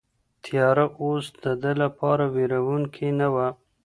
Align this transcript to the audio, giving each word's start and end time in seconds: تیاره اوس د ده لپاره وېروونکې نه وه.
تیاره 0.43 0.85
اوس 1.01 1.25
د 1.43 1.45
ده 1.61 1.71
لپاره 1.81 2.23
وېروونکې 2.35 3.09
نه 3.19 3.27
وه. 3.33 3.47